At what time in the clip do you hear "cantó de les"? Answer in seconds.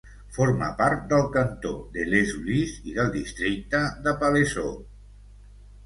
1.35-2.35